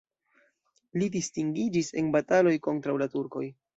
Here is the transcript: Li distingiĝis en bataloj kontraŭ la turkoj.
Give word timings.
Li 1.01 1.09
distingiĝis 1.15 1.93
en 2.03 2.11
bataloj 2.17 2.55
kontraŭ 2.69 2.97
la 3.03 3.09
turkoj. 3.19 3.45